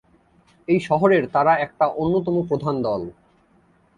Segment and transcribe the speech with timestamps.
[0.67, 3.01] এই শহরের তারা একটা অন্যতম প্রধান দল।